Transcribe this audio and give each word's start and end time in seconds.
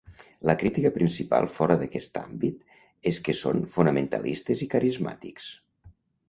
La 0.49 0.53
crítica 0.59 0.91
principal 0.93 1.49
fora 1.57 1.75
d'aquest 1.81 2.17
àmbit 2.21 2.79
és 3.11 3.19
que 3.27 3.37
són 3.43 3.61
fonamentalistes 3.75 4.65
i 4.69 4.71
carismàtics. 4.73 5.47